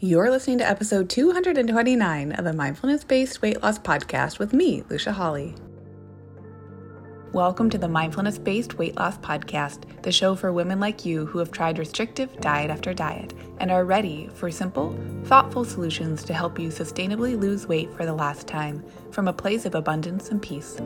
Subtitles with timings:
[0.00, 5.10] You're listening to episode 229 of the Mindfulness Based Weight Loss Podcast with me, Lucia
[5.10, 5.56] Hawley.
[7.32, 11.40] Welcome to the Mindfulness Based Weight Loss Podcast, the show for women like you who
[11.40, 16.60] have tried restrictive diet after diet and are ready for simple, thoughtful solutions to help
[16.60, 20.80] you sustainably lose weight for the last time from a place of abundance and peace.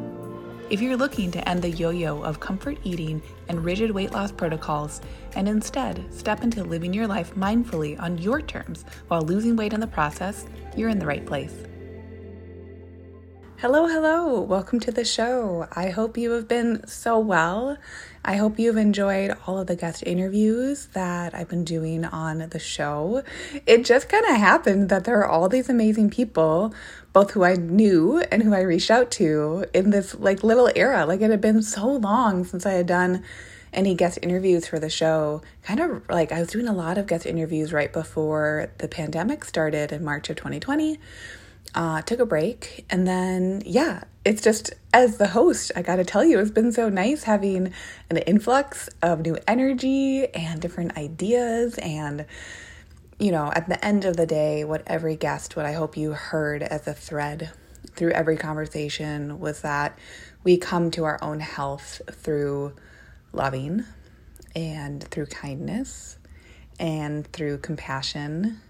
[0.73, 4.32] If you're looking to end the yo yo of comfort eating and rigid weight loss
[4.32, 5.02] protocols,
[5.34, 9.80] and instead step into living your life mindfully on your terms while losing weight in
[9.80, 11.52] the process, you're in the right place.
[13.62, 14.41] Hello, hello.
[14.41, 15.69] Welcome to the show.
[15.70, 17.79] I hope you have been so well.
[18.25, 22.59] I hope you've enjoyed all of the guest interviews that I've been doing on the
[22.59, 23.23] show.
[23.65, 26.75] It just kind of happened that there are all these amazing people,
[27.12, 31.06] both who I knew and who I reached out to in this like little era.
[31.06, 33.23] Like it had been so long since I had done
[33.73, 35.41] any guest interviews for the show.
[35.62, 39.45] Kind of like I was doing a lot of guest interviews right before the pandemic
[39.45, 40.98] started in March of 2020
[41.75, 42.85] uh, took a break.
[42.91, 46.73] And then, yeah, it's just as the host, I got to tell you, it's been
[46.73, 47.73] so nice having
[48.11, 51.79] an influx of new energy and different ideas.
[51.79, 52.27] And,
[53.19, 56.12] you know, at the end of the day, what every guest, what I hope you
[56.12, 57.51] heard as a thread
[57.95, 59.98] through every conversation was that
[60.45, 62.75] we come to our own health through
[63.33, 63.84] loving
[64.55, 66.19] and through kindness
[66.79, 68.61] and through compassion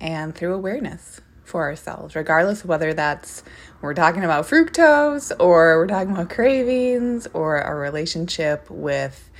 [0.00, 3.42] and through awareness for ourselves, regardless of whether that's
[3.80, 9.30] we're talking about fructose or we're talking about cravings or our relationship with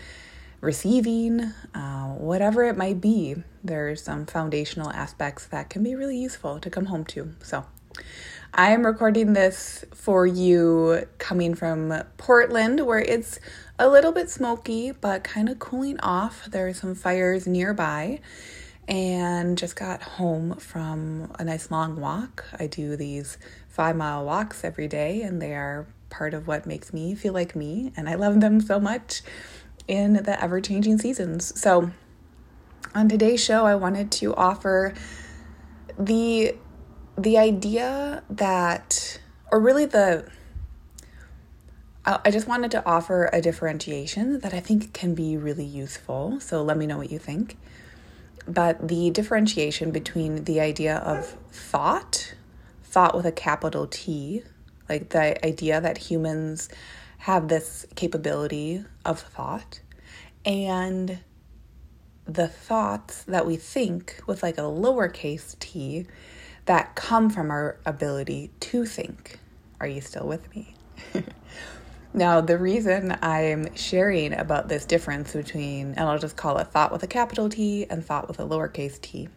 [0.60, 3.36] receiving, uh, whatever it might be.
[3.62, 7.34] There's some foundational aspects that can be really useful to come home to.
[7.42, 7.66] So,
[8.54, 13.40] I am recording this for you coming from Portland, where it's
[13.78, 16.46] a little bit smoky but kind of cooling off.
[16.46, 18.20] There are some fires nearby
[18.88, 22.44] and just got home from a nice long walk.
[22.58, 26.92] I do these five mile walks every day, and they are part of what makes
[26.92, 29.22] me feel like me, and I love them so much
[29.88, 31.58] in the ever changing seasons.
[31.60, 31.90] So,
[32.94, 34.94] on today's show, I wanted to offer
[35.98, 36.54] the
[37.18, 39.18] the idea that,
[39.50, 40.30] or really the
[42.04, 46.38] I just wanted to offer a differentiation that I think can be really useful.
[46.38, 47.56] So let me know what you think
[48.46, 52.34] but the differentiation between the idea of thought,
[52.82, 54.42] thought with a capital T,
[54.88, 56.68] like the idea that humans
[57.18, 59.80] have this capability of thought,
[60.44, 61.18] and
[62.24, 66.06] the thoughts that we think with like a lowercase t
[66.66, 69.38] that come from our ability to think.
[69.80, 70.74] Are you still with me?
[72.16, 76.90] Now, the reason I'm sharing about this difference between, and I'll just call it thought
[76.90, 79.28] with a capital T and thought with a lowercase t,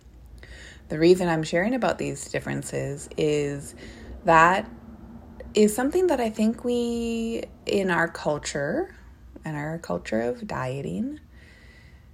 [0.88, 3.76] the reason I'm sharing about these differences is
[4.24, 4.72] that
[5.54, 8.96] is something that I think we, in our culture,
[9.44, 11.20] and our culture of dieting,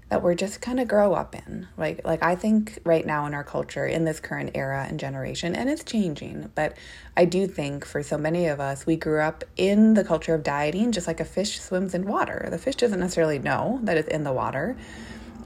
[0.09, 1.67] that we're just kind of grow up in.
[1.77, 5.55] Like like I think right now in our culture in this current era and generation
[5.55, 6.77] and it's changing, but
[7.17, 10.43] I do think for so many of us we grew up in the culture of
[10.43, 12.47] dieting just like a fish swims in water.
[12.51, 14.77] The fish doesn't necessarily know that it's in the water.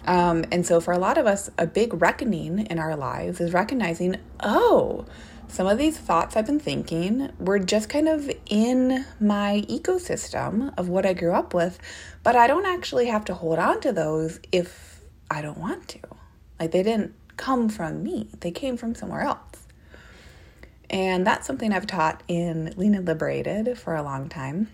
[0.06, 3.54] Um, and so for a lot of us a big reckoning in our lives is
[3.54, 5.06] recognizing, "Oh,
[5.50, 10.90] some of these thoughts I've been thinking were just kind of in my ecosystem of
[10.90, 11.80] what I grew up with,
[12.24, 16.00] but I don't actually have to hold on to those if I don't want to.
[16.60, 19.68] Like they didn't come from me, they came from somewhere else.
[20.90, 24.70] And that's something I've taught in Lean and Liberated for a long time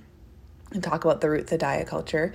[0.72, 2.34] and talk about the roots of diet culture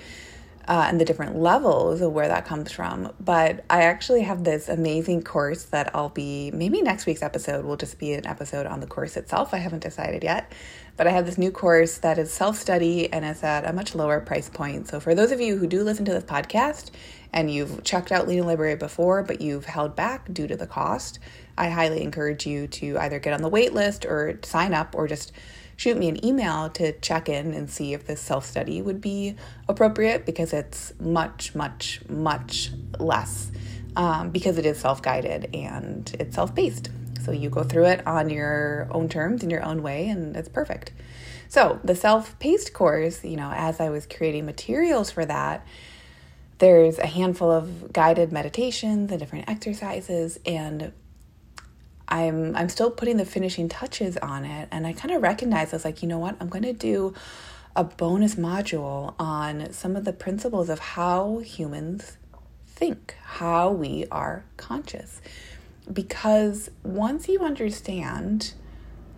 [0.71, 3.13] uh, and the different levels of where that comes from.
[3.19, 7.77] But I actually have this amazing course that I'll be, maybe next week's episode will
[7.77, 9.53] just be an episode on the course itself.
[9.53, 10.53] I haven't decided yet.
[10.97, 13.97] But I have this new course that is self study and it's at a much
[13.97, 14.87] lower price point.
[14.87, 16.91] So for those of you who do listen to this podcast
[17.33, 20.69] and you've checked out Lean and Liberate before, but you've held back due to the
[20.69, 21.19] cost,
[21.59, 25.09] I highly encourage you to either get on the wait list or sign up or
[25.09, 25.33] just
[25.81, 29.35] shoot me an email to check in and see if this self study would be
[29.67, 33.51] appropriate because it's much, much, much less
[33.97, 36.91] um, because it is self guided and it's self paced.
[37.25, 40.51] So you go through it on your own terms in your own way, and it's
[40.51, 40.93] perfect.
[41.49, 45.67] So, the self paced course, you know, as I was creating materials for that,
[46.59, 50.93] there's a handful of guided meditations and different exercises and
[52.11, 55.85] I'm I'm still putting the finishing touches on it and I kind of recognize was
[55.85, 56.37] like, you know what?
[56.41, 57.15] I'm going to do
[57.77, 62.17] a bonus module on some of the principles of how humans
[62.67, 65.21] think, how we are conscious.
[65.93, 68.55] because once you understand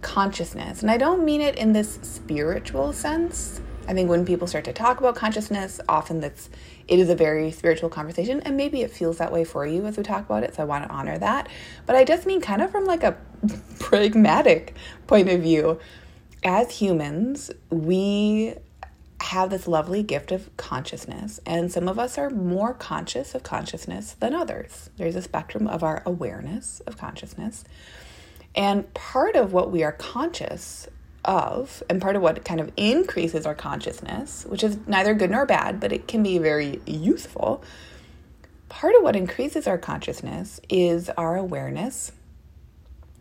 [0.00, 3.60] consciousness, and I don't mean it in this spiritual sense.
[3.92, 6.48] I think when people start to talk about consciousness, often that's
[6.88, 9.98] it is a very spiritual conversation, and maybe it feels that way for you as
[9.98, 10.54] we talk about it.
[10.54, 11.50] So I want to honor that.
[11.84, 13.18] But I just mean kind of from like a
[13.80, 15.78] pragmatic point of view.
[16.42, 18.54] As humans, we
[19.20, 24.16] have this lovely gift of consciousness, and some of us are more conscious of consciousness
[24.20, 24.88] than others.
[24.96, 27.62] There's a spectrum of our awareness of consciousness.
[28.54, 30.88] And part of what we are conscious
[31.24, 35.46] of, and part of what kind of increases our consciousness, which is neither good nor
[35.46, 37.62] bad, but it can be very useful.
[38.68, 42.12] Part of what increases our consciousness is our awareness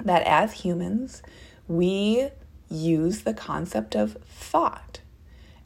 [0.03, 1.21] that as humans,
[1.67, 2.29] we
[2.69, 5.01] use the concept of thought.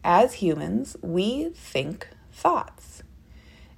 [0.03, 3.03] As humans, we think thoughts.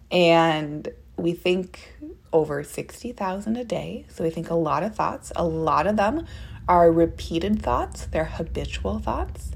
[0.10, 1.96] And we think
[2.32, 4.06] over 60,000 a day.
[4.10, 5.32] So we think a lot of thoughts.
[5.36, 6.26] A lot of them
[6.68, 9.52] are repeated thoughts, they're habitual thoughts.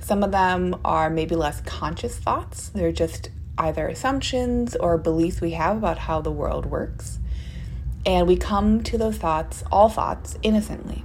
[0.00, 2.70] Some of them are maybe less conscious thoughts.
[2.70, 7.20] They're just either assumptions or beliefs we have about how the world works.
[8.04, 11.04] And we come to those thoughts, all thoughts, innocently.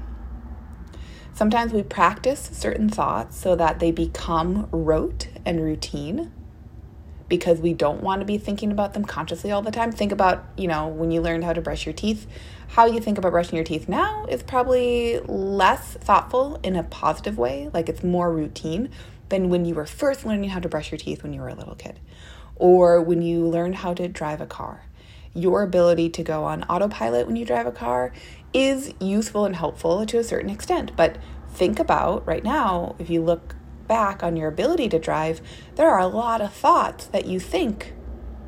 [1.34, 6.32] Sometimes we practice certain thoughts so that they become rote and routine
[7.30, 9.92] because we don't want to be thinking about them consciously all the time.
[9.92, 12.26] Think about, you know, when you learned how to brush your teeth,
[12.68, 17.38] how you think about brushing your teeth now is probably less thoughtful in a positive
[17.38, 18.90] way, like it's more routine
[19.30, 21.56] than when you were first learning how to brush your teeth when you were a
[21.56, 22.00] little kid
[22.56, 24.84] or when you learned how to drive a car.
[25.34, 28.12] Your ability to go on autopilot when you drive a car
[28.54, 31.18] is useful and helpful to a certain extent, but
[31.50, 33.56] think about right now if you look
[33.88, 35.42] back on your ability to drive,
[35.76, 37.94] there are a lot of thoughts that you think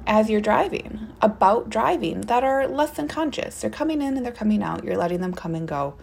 [0.09, 3.61] as you're driving about driving that are less than conscious.
[3.61, 4.83] They're coming in and they're coming out.
[4.83, 5.97] You're letting them come and go.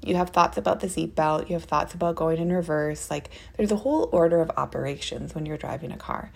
[0.00, 1.48] You have thoughts about the seatbelt.
[1.48, 3.10] You have thoughts about going in reverse.
[3.10, 6.30] Like there's a whole order of operations when you're driving a car.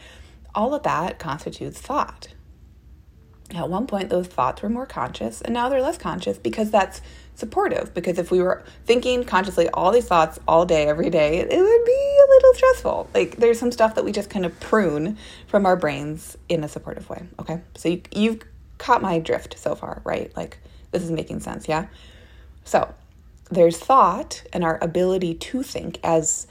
[0.53, 2.29] All of that constitutes thought.
[3.55, 7.03] At one point, those thoughts were more conscious, and now they're less conscious because that's
[7.35, 7.93] supportive.
[7.95, 11.85] Because if we were thinking consciously all these thoughts all day, every day, it would
[11.85, 13.11] be a little stressful.
[13.15, 16.69] Like there's some stuff that we just kind of prune from our brains in a
[16.69, 17.27] supportive way.
[17.41, 18.43] Okay, so you, you've
[18.79, 20.35] caught my drift so far, right?
[20.37, 20.59] Like
[20.91, 21.87] this is making sense, yeah?
[22.65, 22.95] So
[23.51, 26.47] there's thought and our ability to think as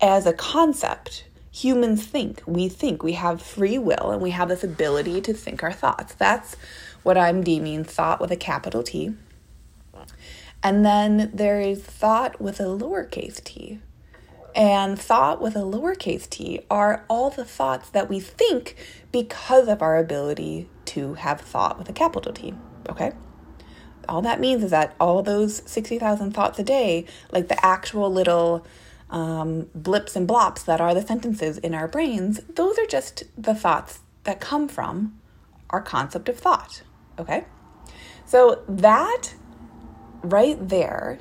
[0.00, 2.42] as a concept humans think.
[2.46, 3.02] We think.
[3.02, 6.14] We have free will and we have this ability to think our thoughts.
[6.14, 6.56] That's
[7.02, 9.14] what I'm deeming thought with a capital T.
[10.62, 13.80] And then there is thought with a lowercase t.
[14.54, 18.74] And thought with a lowercase t are all the thoughts that we think
[19.12, 22.54] because of our ability to have thought with a capital T.
[22.88, 23.12] Okay?
[24.08, 28.66] All that means is that all those 60,000 thoughts a day, like the actual little
[29.10, 33.54] um, blips and blops that are the sentences in our brains, those are just the
[33.54, 35.18] thoughts that come from
[35.70, 36.82] our concept of thought.
[37.18, 37.44] Okay?
[38.24, 39.34] So that
[40.22, 41.18] right there,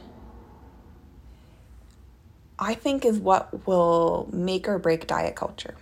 [2.60, 5.76] I think is what will make or break diet culture.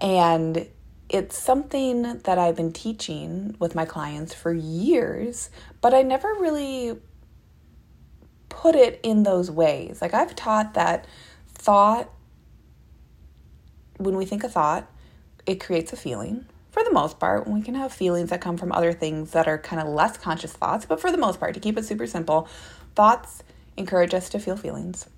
[0.00, 0.68] And
[1.08, 6.98] it's something that I've been teaching with my clients for years, but I never really
[8.48, 10.00] put it in those ways.
[10.02, 11.06] Like I've taught that
[11.48, 12.10] thought,
[13.98, 14.90] when we think a thought,
[15.46, 16.46] it creates a feeling.
[16.76, 19.56] For the most part, we can have feelings that come from other things that are
[19.56, 22.50] kind of less conscious thoughts, but for the most part, to keep it super simple,
[22.94, 23.42] thoughts
[23.78, 25.08] encourage us to feel feelings.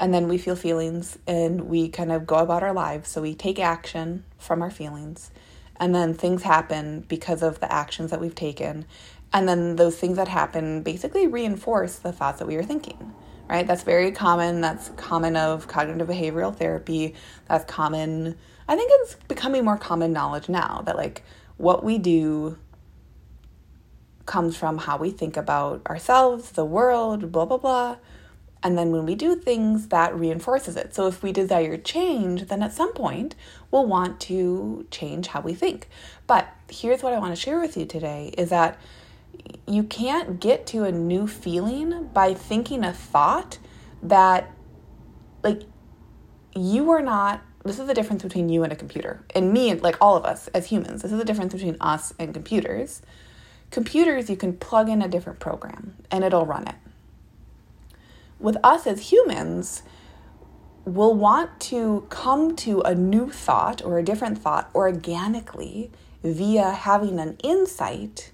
[0.00, 3.08] And then we feel feelings and we kind of go about our lives.
[3.10, 5.30] So we take action from our feelings.
[5.76, 8.86] And then things happen because of the actions that we've taken.
[9.32, 13.14] And then those things that happen basically reinforce the thoughts that we were thinking,
[13.48, 13.68] right?
[13.68, 14.62] That's very common.
[14.62, 17.14] That's common of cognitive behavioral therapy.
[17.46, 18.36] That's common.
[18.68, 21.22] I think it's becoming more common knowledge now that like
[21.56, 22.58] what we do
[24.26, 27.96] comes from how we think about ourselves, the world, blah, blah, blah.
[28.62, 30.94] And then when we do things, that reinforces it.
[30.94, 33.36] So if we desire change, then at some point
[33.70, 35.88] we'll want to change how we think.
[36.26, 38.80] But here's what I want to share with you today is that
[39.68, 43.58] you can't get to a new feeling by thinking a thought
[44.02, 44.50] that
[45.42, 45.62] like
[46.54, 49.22] you are not this is the difference between you and a computer.
[49.34, 52.12] And me and like all of us as humans this is the difference between us
[52.18, 53.02] and computers.
[53.70, 56.76] Computers you can plug in a different program and it'll run it.
[58.38, 59.82] With us as humans
[60.84, 65.90] we'll want to come to a new thought or a different thought organically
[66.22, 68.30] via having an insight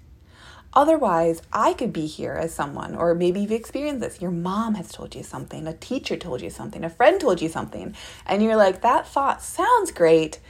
[0.74, 4.22] Otherwise, I could be here as someone, or maybe you've experienced this.
[4.22, 7.48] Your mom has told you something, a teacher told you something, a friend told you
[7.48, 7.94] something,
[8.26, 10.40] and you're like, that thought sounds great,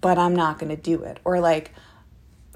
[0.00, 1.20] but I'm not going to do it.
[1.24, 1.72] Or like,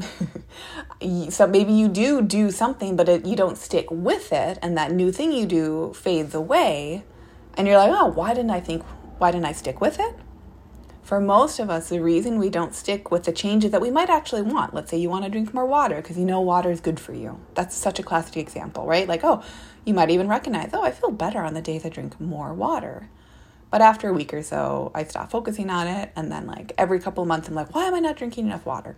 [1.28, 4.90] so maybe you do do something, but it, you don't stick with it, and that
[4.90, 7.04] new thing you do fades away,
[7.54, 8.82] and you're like, oh, why didn't I think,
[9.18, 10.16] why didn't I stick with it?
[11.10, 14.08] For most of us, the reason we don't stick with the changes that we might
[14.08, 16.80] actually want, let's say you want to drink more water because you know water is
[16.80, 17.40] good for you.
[17.54, 19.08] That's such a classic example, right?
[19.08, 19.42] Like, oh,
[19.84, 23.08] you might even recognize, oh, I feel better on the days I drink more water.
[23.72, 26.12] But after a week or so, I stop focusing on it.
[26.14, 28.64] And then, like, every couple of months, I'm like, why am I not drinking enough
[28.64, 28.94] water?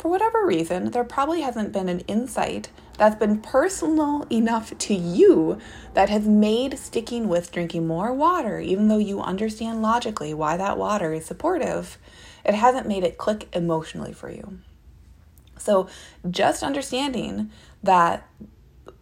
[0.00, 5.58] For whatever reason, there probably hasn't been an insight that's been personal enough to you
[5.92, 10.78] that has made sticking with drinking more water, even though you understand logically why that
[10.78, 11.98] water is supportive,
[12.46, 14.60] it hasn't made it click emotionally for you.
[15.58, 15.86] So,
[16.30, 17.50] just understanding
[17.82, 18.26] that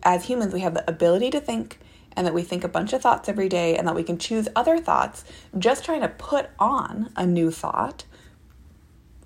[0.02, 1.78] as humans, we have the ability to think
[2.17, 4.49] and that we think a bunch of thoughts every day and that we can choose
[4.57, 5.25] other thoughts,
[5.57, 8.05] just trying to put on a new thought,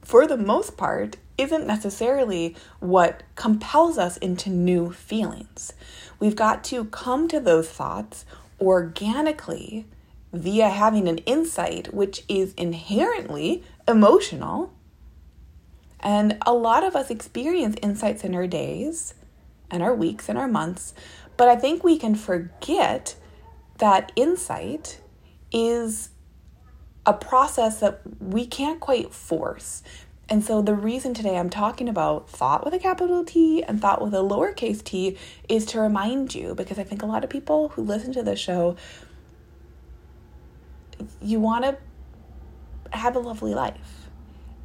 [0.03, 5.73] for the most part, isn't necessarily what compels us into new feelings.
[6.19, 8.25] We've got to come to those thoughts
[8.61, 9.87] organically
[10.33, 14.73] via having an insight which is inherently emotional.
[16.01, 19.15] And a lot of us experience insights in our days
[19.71, 20.95] and our weeks and our months,
[21.37, 23.17] but I think we can forget
[23.79, 25.01] that insight
[25.53, 26.11] is
[27.05, 29.83] a process that we can't quite force.
[30.33, 34.01] And so, the reason today I'm talking about thought with a capital T and thought
[34.01, 37.69] with a lowercase t is to remind you because I think a lot of people
[37.69, 38.77] who listen to this show,
[41.21, 41.77] you want to
[42.97, 44.09] have a lovely life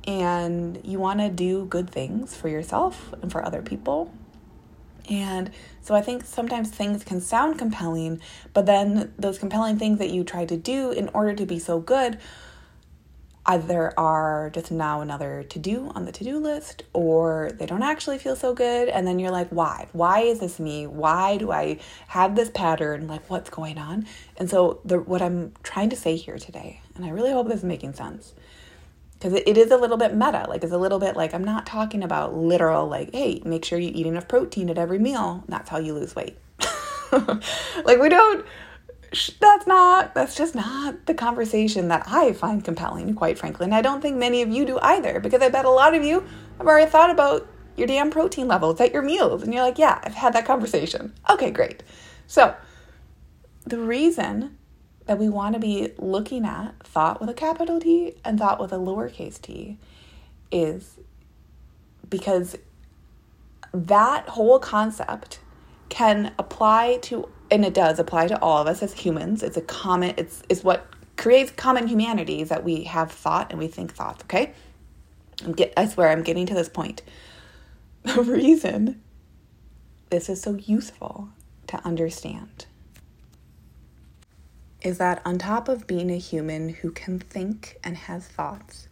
[0.06, 4.14] and you want to do good things for yourself and for other people.
[5.10, 8.22] And so I think sometimes things can sound compelling,
[8.54, 11.82] but then those compelling things that you try to do in order to be so
[11.82, 12.20] good
[13.48, 17.82] either are just now another to do on the to do list or they don't
[17.82, 18.90] actually feel so good.
[18.90, 19.88] And then you're like, why?
[19.94, 20.86] Why is this me?
[20.86, 23.08] Why do I have this pattern?
[23.08, 24.06] Like, what's going on?
[24.36, 27.60] And so, the, what I'm trying to say here today, and I really hope this
[27.60, 28.34] is making sense,
[29.14, 30.46] because it, it is a little bit meta.
[30.50, 33.80] Like, it's a little bit like I'm not talking about literal, like, hey, make sure
[33.80, 35.46] you eat enough protein at every meal.
[35.48, 36.38] That's how you lose weight.
[37.12, 38.46] like, we don't
[39.40, 43.66] that's not that's just not the conversation that I find compelling, quite frankly.
[43.66, 46.04] And I don't think many of you do either, because I bet a lot of
[46.04, 46.26] you
[46.58, 49.44] have already thought about your damn protein levels at your meals.
[49.44, 51.14] And you're like, yeah, I've had that conversation.
[51.30, 51.84] Okay, great.
[52.26, 52.56] So
[53.66, 54.58] the reason
[55.06, 58.74] that we want to be looking at thought with a capital T and thought with
[58.74, 59.78] a lowercase t
[60.52, 61.00] is
[62.10, 62.58] because
[63.74, 65.40] that whole concept
[65.90, 69.44] can apply to and it does apply to all of us as humans.
[69.44, 73.60] It's a common, it's, it's what creates common humanity is that we have thought and
[73.60, 74.54] we think thoughts, okay?
[75.56, 77.02] Get, I swear I'm getting to this point.
[78.04, 79.02] The reason
[80.10, 81.30] this is so useful
[81.68, 82.66] to understand
[84.82, 88.88] is that on top of being a human who can think and has thoughts,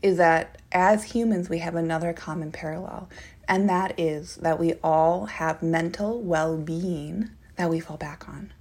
[0.00, 3.08] is that as humans we have another common parallel,
[3.48, 8.52] and that is that we all have mental well being that we fall back on.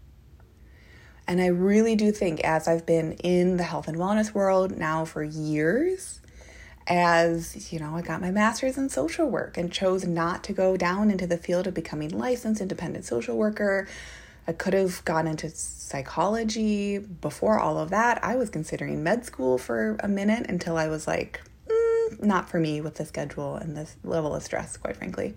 [1.27, 5.05] And I really do think, as I've been in the health and wellness world now
[5.05, 6.19] for years,
[6.85, 10.75] as you know, I got my master's in social work and chose not to go
[10.75, 13.87] down into the field of becoming licensed independent social worker.
[14.45, 18.21] I could have gone into psychology before all of that.
[18.21, 22.59] I was considering med school for a minute until I was like, mm, not for
[22.59, 25.35] me with the schedule and this level of stress, quite frankly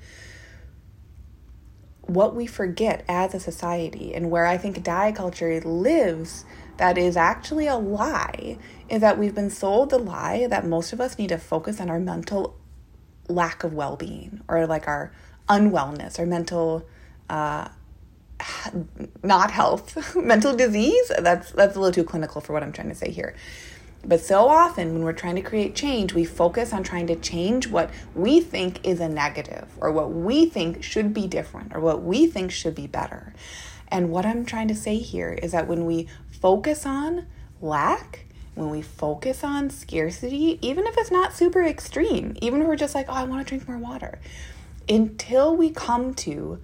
[2.06, 6.44] what we forget as a society and where I think diet culture lives
[6.76, 8.58] that is actually a lie
[8.88, 11.90] is that we've been sold the lie that most of us need to focus on
[11.90, 12.56] our mental
[13.28, 15.12] lack of well being or like our
[15.48, 16.86] unwellness or mental
[17.28, 17.68] uh,
[19.22, 21.10] not health, mental disease.
[21.18, 23.34] That's that's a little too clinical for what I'm trying to say here.
[24.06, 27.66] But so often, when we're trying to create change, we focus on trying to change
[27.66, 32.02] what we think is a negative or what we think should be different or what
[32.02, 33.34] we think should be better.
[33.88, 37.26] And what I'm trying to say here is that when we focus on
[37.60, 42.76] lack, when we focus on scarcity, even if it's not super extreme, even if we're
[42.76, 44.20] just like, oh, I want to drink more water,
[44.88, 46.60] until we come to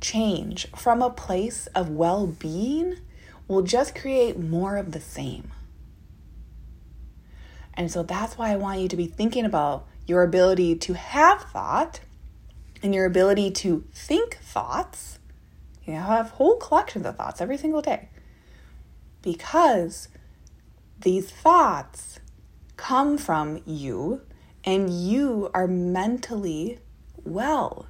[0.00, 2.96] change from a place of well being,
[3.48, 5.50] we'll just create more of the same.
[7.76, 11.42] And so that's why I want you to be thinking about your ability to have
[11.42, 12.00] thought
[12.82, 15.18] and your ability to think thoughts.
[15.84, 18.08] You have whole collections of thoughts every single day.
[19.22, 20.08] Because
[21.00, 22.20] these thoughts
[22.76, 24.22] come from you
[24.64, 26.78] and you are mentally
[27.24, 27.86] well.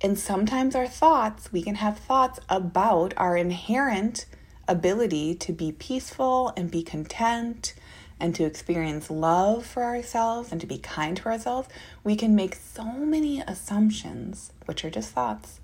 [0.00, 4.26] And sometimes our thoughts, we can have thoughts about our inherent
[4.66, 7.74] ability to be peaceful and be content
[8.22, 11.68] and to experience love for ourselves and to be kind to ourselves,
[12.04, 15.58] we can make so many assumptions, which are just thoughts,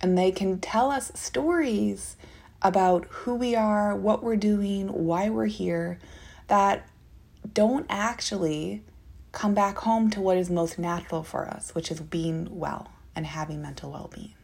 [0.00, 2.16] and they can tell us stories
[2.62, 5.98] about who we are, what we're doing, why we're here,
[6.46, 6.88] that
[7.52, 8.84] don't actually
[9.32, 13.26] come back home to what is most natural for us, which is being well and
[13.26, 14.34] having mental well being.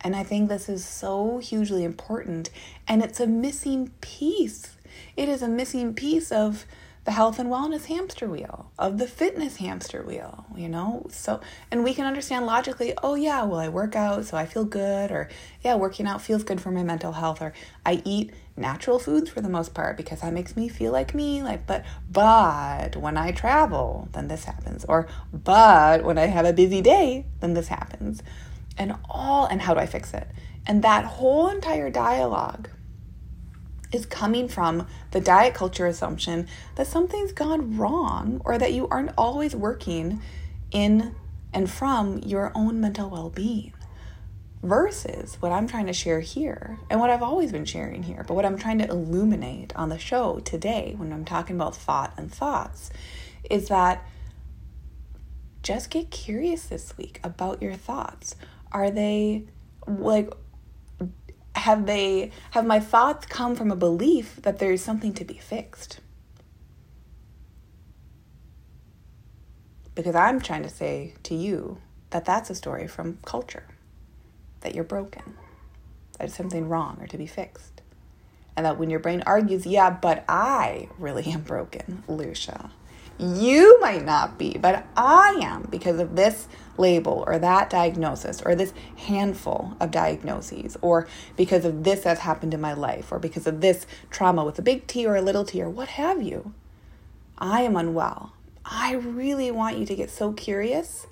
[0.00, 2.50] And I think this is so hugely important,
[2.88, 4.75] and it's a missing piece.
[5.16, 6.66] It is a missing piece of
[7.06, 11.06] the health and wellness hamster wheel, of the fitness hamster wheel, you know?
[11.08, 14.64] So, and we can understand logically, oh, yeah, well, I work out, so I feel
[14.64, 15.28] good, or
[15.62, 17.52] yeah, working out feels good for my mental health, or
[17.86, 21.44] I eat natural foods for the most part because that makes me feel like me,
[21.44, 26.52] like, but, but when I travel, then this happens, or but when I have a
[26.52, 28.20] busy day, then this happens,
[28.76, 30.26] and all, and how do I fix it?
[30.66, 32.68] And that whole entire dialogue
[33.92, 39.12] is coming from the diet culture assumption that something's gone wrong or that you aren't
[39.16, 40.20] always working
[40.70, 41.14] in
[41.52, 43.72] and from your own mental well being.
[44.62, 48.34] Versus what I'm trying to share here, and what I've always been sharing here, but
[48.34, 52.32] what I'm trying to illuminate on the show today when I'm talking about thought and
[52.32, 52.90] thoughts,
[53.48, 54.04] is that
[55.62, 58.34] just get curious this week about your thoughts.
[58.72, 59.44] Are they
[59.86, 60.32] like
[61.56, 65.38] have they have my thoughts come from a belief that there is something to be
[65.38, 66.00] fixed?
[69.94, 71.78] Because i'm trying to say to you
[72.10, 73.64] that that's a story from culture
[74.60, 75.34] that you're broken
[76.18, 77.82] that something wrong or to be fixed.
[78.56, 82.70] And that when your brain argues yeah but i really am broken lucia.
[83.18, 88.54] You might not be, but I am because of this label or that diagnosis or
[88.54, 93.46] this handful of diagnoses or because of this that's happened in my life or because
[93.46, 96.52] of this trauma with a big T or a little t or what have you.
[97.38, 98.32] I am unwell.
[98.64, 101.06] I really want you to get so curious.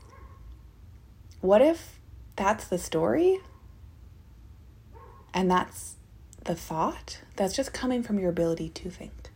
[1.41, 2.01] What if
[2.37, 3.41] that's the story?
[5.33, 5.97] And that's
[6.45, 9.31] the thought that's just coming from your ability to think.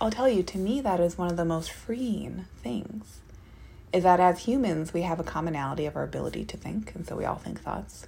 [0.00, 3.20] I'll tell you, to me, that is one of the most freeing things.
[3.92, 7.16] Is that as humans, we have a commonality of our ability to think, and so
[7.16, 8.06] we all think thoughts.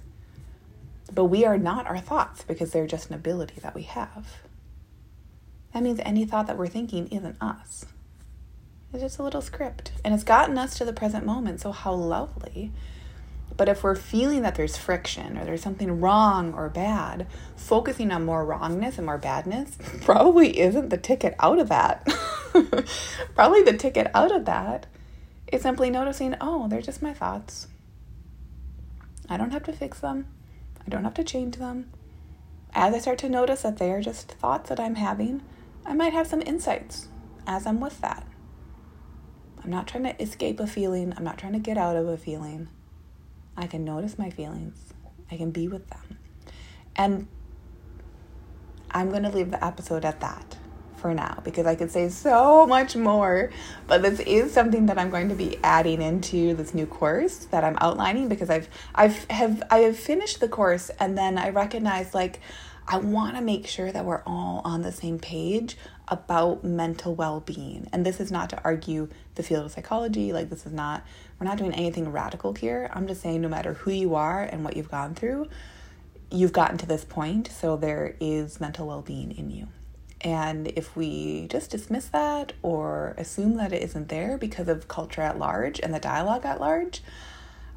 [1.13, 4.41] But we are not our thoughts because they're just an ability that we have.
[5.73, 7.85] That means any thought that we're thinking isn't us.
[8.93, 9.91] It's just a little script.
[10.03, 12.71] And it's gotten us to the present moment, so how lovely
[13.57, 18.25] but if we're feeling that there's friction or there's something wrong or bad, focusing on
[18.25, 22.07] more wrongness and more badness probably isn't the ticket out of that.
[23.35, 24.87] probably the ticket out of that
[25.51, 27.67] is simply noticing, oh, they're just my thoughts.
[29.29, 30.27] I don't have to fix them.
[30.85, 31.91] I don't have to change them.
[32.73, 35.41] As I start to notice that they are just thoughts that I'm having,
[35.85, 37.07] I might have some insights
[37.45, 38.25] as I'm with that.
[39.63, 42.17] I'm not trying to escape a feeling, I'm not trying to get out of a
[42.17, 42.69] feeling.
[43.55, 44.93] I can notice my feelings.
[45.29, 46.17] I can be with them.
[46.95, 47.27] And
[48.89, 50.57] I'm going to leave the episode at that
[51.01, 53.49] for now because I could say so much more.
[53.87, 57.63] But this is something that I'm going to be adding into this new course that
[57.63, 62.13] I'm outlining because I've I've have I have finished the course and then I recognize
[62.13, 62.39] like
[62.87, 67.87] I want to make sure that we're all on the same page about mental well-being.
[67.93, 71.03] And this is not to argue the field of psychology, like this is not
[71.39, 72.89] we're not doing anything radical here.
[72.93, 75.47] I'm just saying no matter who you are and what you've gone through,
[76.29, 79.67] you've gotten to this point, so there is mental well-being in you.
[80.23, 85.21] And if we just dismiss that or assume that it isn't there because of culture
[85.21, 87.01] at large and the dialogue at large,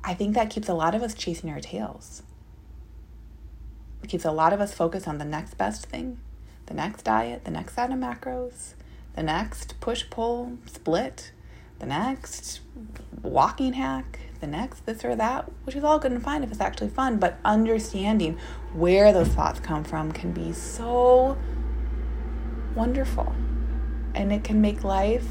[0.03, 2.23] I think that keeps a lot of us chasing our tails.
[4.03, 6.21] It keeps a lot of us focused on the next best thing,
[6.67, 8.75] the next diet, the next set of macros,
[9.15, 11.33] the next push pull split,
[11.79, 12.61] the next
[13.23, 16.61] walking hack, the next this or that, which is all good and fine if it's
[16.61, 18.37] actually fun, but understanding
[18.75, 21.39] where those thoughts come from can be so
[22.75, 23.35] wonderful.
[24.15, 25.27] And it can make life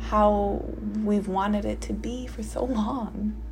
[0.00, 0.64] how
[1.04, 3.42] we've wanted it to be for so long.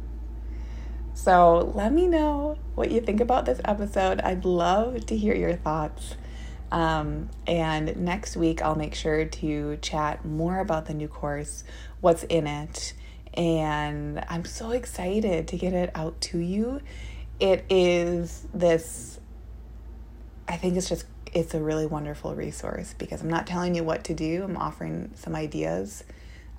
[1.15, 4.21] So let me know what you think about this episode.
[4.21, 6.17] I'd love to hear your thoughts.
[6.71, 11.65] Um, and next week, I'll make sure to chat more about the new course,
[12.01, 12.93] what's in it,
[13.35, 16.81] and I'm so excited to get it out to you.
[17.39, 19.21] It is this,
[20.49, 21.07] I think it's just,
[21.37, 25.11] it's a really wonderful resource because I'm not telling you what to do, I'm offering
[25.17, 26.03] some ideas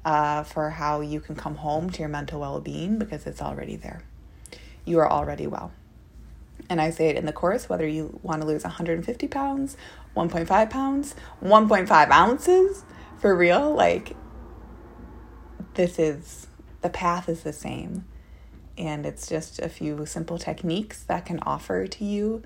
[0.05, 3.75] uh, for how you can come home to your mental well being because it's already
[3.75, 4.03] there.
[4.85, 5.71] You are already well.
[6.69, 9.77] And I say it in the course whether you want to lose 150 pounds,
[10.15, 12.85] 1.5 pounds, 1.5 ounces,
[13.17, 14.15] for real, like
[15.73, 16.45] this is
[16.81, 18.05] the path is the same.
[18.77, 22.43] And it's just a few simple techniques that can offer to you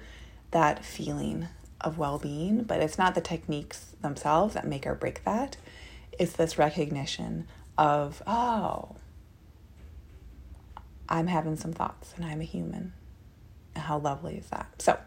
[0.51, 1.49] that feeling
[1.81, 2.63] of well being.
[2.63, 5.57] But it's not the techniques themselves that make or break that.
[6.17, 8.95] It's this recognition of, oh,
[11.09, 12.93] I'm having some thoughts and I'm a human.
[13.75, 14.67] How lovely is that?
[14.79, 14.97] So,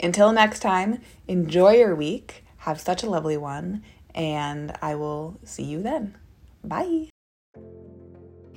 [0.00, 2.44] until next time, enjoy your week.
[2.58, 3.82] Have such a lovely one.
[4.14, 6.16] And I will see you then.
[6.64, 7.08] Bye.